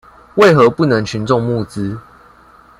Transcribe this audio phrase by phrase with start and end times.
[0.33, 1.99] 為何不能群眾募資？